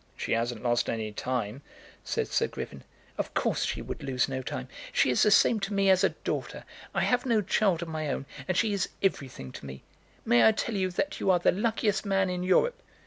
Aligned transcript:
"She 0.17 0.31
hasn't 0.31 0.63
lost 0.63 0.89
any 0.89 1.11
time," 1.11 1.61
said 2.03 2.27
Sir 2.27 2.47
Griffin. 2.47 2.83
"Of 3.19 3.35
course 3.35 3.63
she 3.65 3.83
would 3.83 4.01
lose 4.01 4.27
no 4.27 4.41
time. 4.41 4.67
She 4.91 5.11
is 5.11 5.21
the 5.21 5.29
same 5.29 5.59
to 5.59 5.75
me 5.75 5.91
as 5.91 6.03
a 6.03 6.09
daughter. 6.09 6.63
I 6.91 7.01
have 7.01 7.23
no 7.23 7.43
child 7.43 7.83
of 7.83 7.87
my 7.87 8.09
own, 8.09 8.25
and 8.47 8.57
she 8.57 8.73
is 8.73 8.89
everything 9.03 9.51
to 9.51 9.65
me. 9.67 9.83
May 10.25 10.47
I 10.47 10.53
tell 10.53 10.73
you 10.75 10.89
that 10.89 11.19
you 11.19 11.29
are 11.29 11.37
the 11.37 11.51
luckiest 11.51 12.03
man 12.03 12.31
in 12.31 12.41
Europe?" 12.41 12.81